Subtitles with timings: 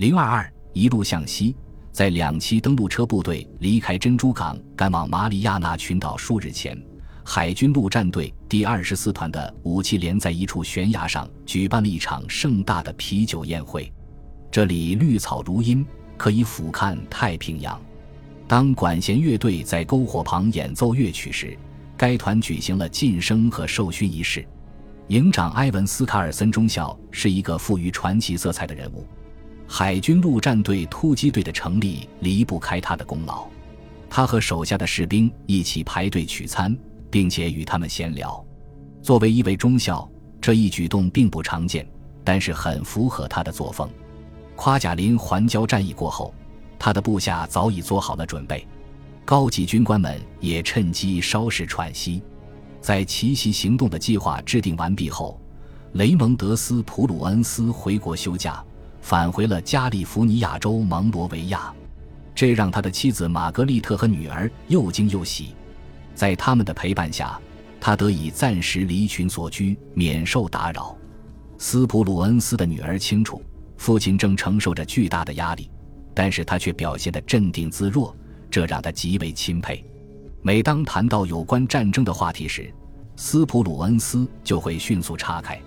[0.00, 1.54] 零二二一路向西，
[1.92, 6.74] 在两栖登陆车部队离开珍珠港赶往马里亚纳群岛数日前，
[7.22, 13.92] 海军陆战队第二十四团的武器连在一处悬崖上举办了一场盛大的啤酒宴会。
[14.50, 15.84] 这里绿草如茵，
[16.16, 17.78] 可以俯瞰太平洋。
[18.48, 21.54] 当管弦乐队在篝火旁演奏乐曲时，
[21.98, 24.48] 该团举行了晋升和授勋仪式。
[25.08, 29.06] 营长埃文斯·卡尔森中校是一个富于传奇色彩的人物。
[29.72, 33.46] 海军陆战队突击队的成立离不开他的功劳。
[34.10, 36.76] 他和手下的士兵一起排队取餐，
[37.08, 38.44] 并且与他们闲聊。
[39.00, 41.86] 作为一位中校，这一举动并不常见，
[42.24, 43.88] 但是很符合他的作风。
[44.56, 46.34] 夸贾林环礁战役过后，
[46.76, 48.66] 他的部下早已做好了准备。
[49.24, 52.20] 高级军官们也趁机稍事喘息。
[52.80, 55.40] 在奇袭行动的计划制定完毕后，
[55.92, 58.62] 雷蒙德斯·普鲁恩斯回国休假，
[59.00, 61.72] 返回了加利福尼亚州蒙罗维亚。
[62.34, 65.54] 这让他的妻子玛格丽特和女儿又惊又喜。
[66.14, 67.38] 在他们的陪伴下，
[67.80, 70.96] 他得以暂时离群所居，免受打扰。
[71.58, 73.42] 斯普鲁恩斯的女儿清楚，
[73.76, 75.70] 父亲正承受着巨大的压力，
[76.14, 78.14] 但是他却表现得镇定自若。
[78.50, 79.84] 这让他极为钦佩。
[80.42, 82.72] 每当谈到有关战争的话题时，
[83.16, 85.60] 斯普鲁恩斯就会迅速岔开，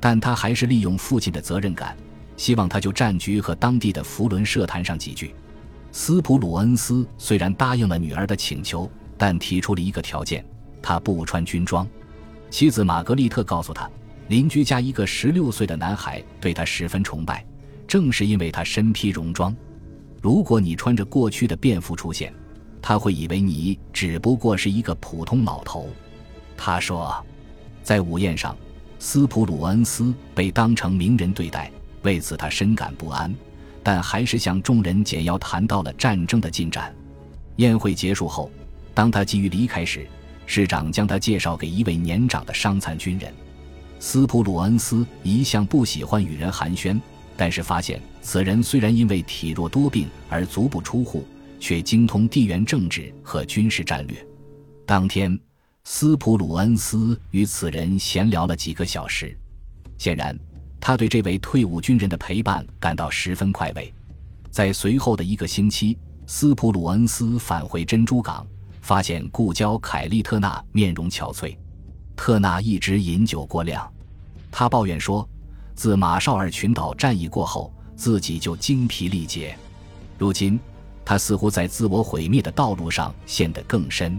[0.00, 1.96] 但他还是利用父亲的责任感，
[2.38, 5.34] 希望他就战局和当地的福伦社谈上几句。
[5.92, 10.42] 斯普鲁恩斯虽然答应了女儿的请求，但提出了一个条件：
[10.80, 11.86] 他不穿军装。
[12.48, 13.90] 妻子玛格丽特告诉他，
[14.28, 17.44] 邻居家一个十六岁的男孩对他十分崇拜，
[17.86, 19.54] 正是因为他身披戎装。
[20.22, 22.32] 如果你穿着过去的便服出现，
[22.80, 25.88] 他会以为你只不过是一个普通老头。
[26.56, 27.24] 他说，
[27.82, 28.56] 在午宴上，
[28.98, 31.70] 斯普鲁恩斯被当成名人对待，
[32.02, 33.34] 为此他深感不安，
[33.82, 36.94] 但还是向众人简要谈到了战争的进展。
[37.56, 38.50] 宴会结束后，
[38.94, 40.06] 当他急于离开时，
[40.46, 43.32] 市长将他介绍给一位年长的伤残军人。
[44.00, 47.00] 斯普鲁恩斯一向不喜欢与人寒暄。
[47.40, 51.24] 但是发现此人虽然因为体弱多病而足不出户，
[51.60, 54.26] 却精通地缘政治和军事战略。
[54.84, 55.38] 当天，
[55.84, 59.38] 斯普鲁恩斯与此人闲聊了几个小时。
[59.98, 60.36] 显然，
[60.80, 63.92] 他对这位退伍军人的陪伴感到十分快慰。
[64.50, 65.96] 在随后的一个星期，
[66.26, 68.46] 斯普鲁恩斯返回珍珠港，
[68.80, 71.56] 发现故交凯利特纳面容憔悴。
[72.16, 73.90] 特纳一直饮酒过量，
[74.50, 75.28] 他抱怨说。
[75.74, 79.56] 自马绍尔群岛战役过后，自己就精疲力竭。
[80.18, 80.58] 如今，
[81.04, 84.18] 他似乎在自我毁灭的道路上陷得更深。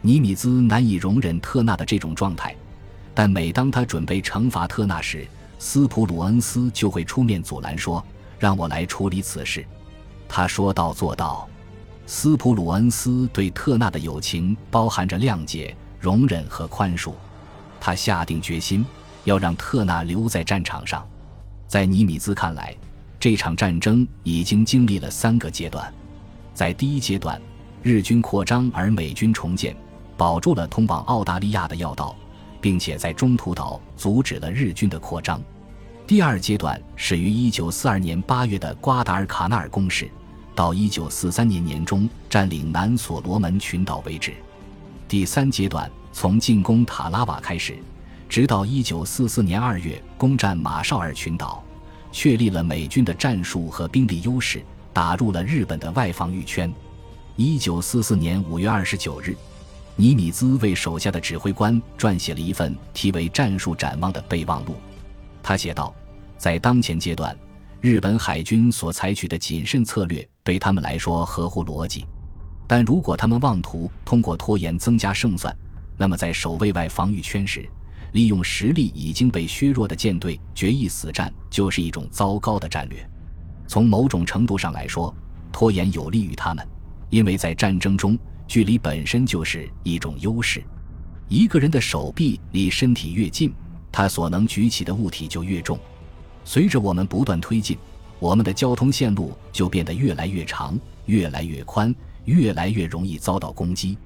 [0.00, 2.56] 尼米兹难以容忍特纳的这种状态，
[3.12, 5.28] 但每当他准备惩罚特纳时，
[5.58, 8.04] 斯普鲁恩斯就会出面阻拦，说
[8.38, 9.66] ：“让我来处理此事。”
[10.28, 11.48] 他说到做到。
[12.06, 17.12] 斯普鲁恩斯对特纳的友情包含着谅解、容忍和宽恕。
[17.80, 18.84] 他下定决心。
[19.24, 21.04] 要让特纳留在战场上，
[21.66, 22.72] 在尼米兹看来，
[23.18, 25.92] 这场战争已经经历了三个阶段。
[26.54, 27.42] 在第一阶段，
[27.82, 29.76] 日军扩张而美军重建，
[30.16, 32.14] 保住了通往澳大利亚的要道，
[32.66, 35.40] 并且在中途岛阻止了日军的扩张。
[36.04, 40.10] 第二阶段始于1942年8月的瓜达尔卡纳尔攻势，
[40.52, 44.34] 到1943年年中占领南所罗门群岛为止。
[45.06, 47.78] 第三阶段从进攻塔拉瓦开始。
[48.28, 51.62] 直到一九四四年二月攻占马绍尔群岛，
[52.10, 54.60] 确立了美军的战术和兵力优势，
[54.92, 56.74] 打入了日本的外防御圈。
[57.36, 59.36] 一九四四年五月二十九日，
[59.98, 64.74] 尼米兹为手下的指挥官撰写了一份题为《战术展望》的备忘录。
[65.42, 65.94] 他写道
[66.36, 67.34] ：“在当前阶段，
[67.80, 72.04] 日本海军所采取的谨慎策略对他们来说合乎逻辑，
[72.66, 75.56] 但如果他们妄图通过拖延增加胜算，
[75.96, 77.66] 那么在守卫外防御圈时，
[78.12, 83.08] 利用实力已经被削弱的舰队决一死战，就是一种糟糕的战略。
[83.66, 85.14] 从某种程度上来说，
[85.50, 86.68] 拖延有利于他们，
[87.08, 90.62] 因为在战争中，距离本身就是一种优势。
[91.28, 93.52] 一个人的手臂离身体越近，
[93.90, 95.78] 他所能举起的物体就越重。
[96.44, 97.76] 随着我们不断推进，
[98.20, 101.94] 我们的交通线路就变得越来越长、越来越宽、
[102.24, 103.98] 越来越容易遭到攻击。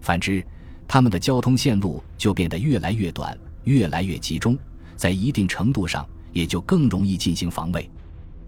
[0.00, 0.44] 反之，
[0.86, 3.36] 他们的交通线路就变得越来越短。
[3.64, 4.56] 越来越集中，
[4.96, 7.88] 在一定程度上也就更容易进行防卫。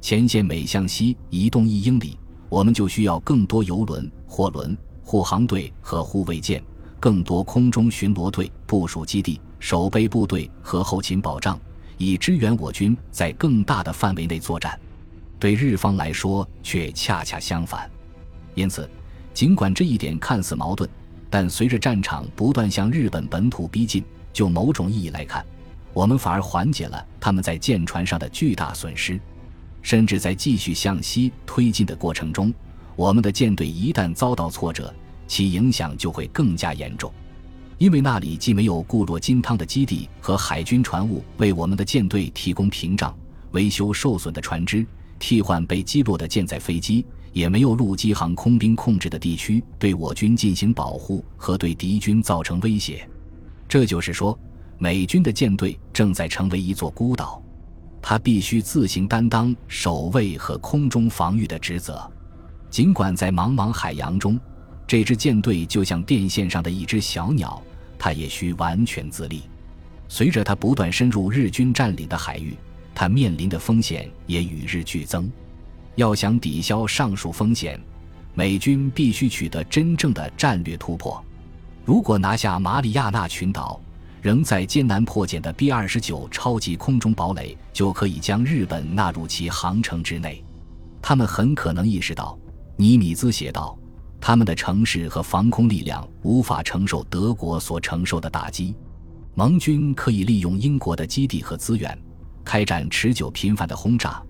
[0.01, 2.19] 前线每向西移动一英里，
[2.49, 4.77] 我们就需要更多油轮、货轮、
[5.13, 6.65] 护航队和护卫舰，
[6.99, 11.61] 更多空中巡逻队部署基地、守备部队和后勤保障，
[11.99, 14.81] 以支援我军在更大的范围内作战。
[15.39, 17.91] 对日方来说却恰恰相反。
[18.55, 18.89] 因此，
[19.35, 20.89] 尽管这一点看似矛盾，
[21.29, 25.45] 但随着战场不断向日本本土逼近，就某种意义来看，
[25.93, 29.21] 我们反而缓解了他们在舰船上的巨大损失。
[29.83, 32.51] 甚至在继续向西推进的过程中，
[32.97, 34.93] 我们的舰队一旦遭到挫折，
[35.27, 37.13] 其影响就会更加严重。
[37.79, 43.13] 因为那里既没有固若金汤的基地和海军船坞为我们的舰队提供屏障、
[43.51, 44.87] 维修受损的船只、
[45.19, 53.09] 替换被击落的舰载飞机，也没有陆基航空兵控制的地区对我军进行保护和对敌军造成威胁。
[53.69, 54.39] 这就是说，
[54.79, 57.43] 美军的舰队正在成为一座孤岛，
[58.01, 62.09] 他必须自行担当守卫和空中防御的职责。
[62.73, 64.41] 尽管在茫茫海洋中，
[64.87, 67.63] 这支舰队就像电线上的一只小鸟。
[67.99, 69.43] 它也需完全自立。
[70.09, 72.57] 随着它不断深入日军占领的海域，
[72.95, 75.31] 它面临的风险也与日俱增。
[75.97, 77.79] 要想抵消上述风险，
[78.33, 81.23] 美军必须取得真正的战略突破。
[81.85, 83.79] 如果拿下马里亚纳群岛，
[84.23, 90.43] 仍在艰难破茧的 B 二十九超级空中堡垒就可以将日本纳入其航程之内。
[91.03, 92.39] 他们很可能意识到，
[92.77, 93.79] 尼米兹写道。
[94.25, 98.73] 他们的城市和防空力量无法承受德国所承受的打击，
[99.35, 101.99] 盟军可以利用英国的基地和资源，
[102.45, 104.23] 开展持久频繁的轰炸，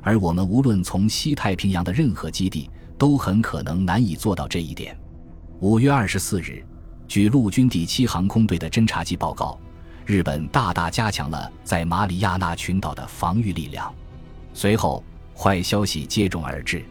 [0.00, 4.96] 而我们无论从西太平洋的任何基地，都很可能难以做到这一点。
[5.58, 6.64] 五月二十四日，
[7.08, 9.58] 据陆军第七航空队的侦察机报告，
[10.06, 13.92] 日本大大加强了在马里亚纳群岛的防御力量。
[14.54, 15.02] 随后，
[15.36, 16.84] 坏消息接踵而至。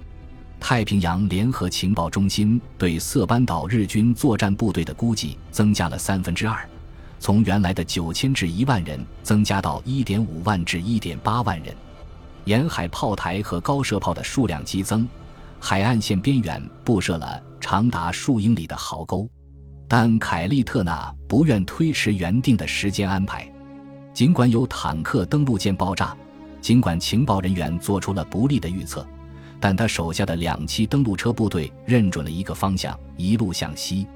[0.71, 6.65] 太平洋联合情报中心对色班岛日军作战部队的估计增加了三分之二，
[7.19, 11.75] 从原来的九千至一万人增加到一点五万至一点八万人。
[12.45, 15.05] 沿海炮台和高射炮的数量激增，
[15.59, 19.29] 海岸线边缘布设了长达数英里的壕沟。
[19.89, 23.45] 但凯利特纳不愿推迟原定的时间安排，
[24.13, 26.15] 尽管有坦克登陆舰爆炸，
[26.61, 29.05] 尽管情报人员做出了不利的预测。
[29.61, 34.07] 但他手下的两栖登陆车部队认准了一个方向，一路向西。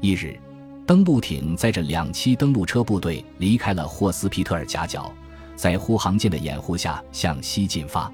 [0.00, 0.38] 一日，
[0.86, 5.12] 登陆艇载着两栖登陆车部队离开了霍斯皮特尔夹角，
[5.56, 8.10] 在护航舰的掩护下向西进发。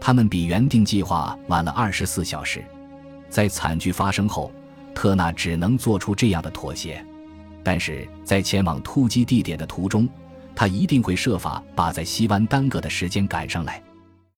[0.00, 2.64] 他们比原定计划晚了二十四小时。
[3.28, 4.52] 在惨剧发生后，
[4.94, 7.04] 特纳只能做出这样的妥协。
[7.64, 10.08] 但是在前往突击地点的途中，
[10.54, 13.82] 他一定会设法把在西湾耽搁的时间赶上来。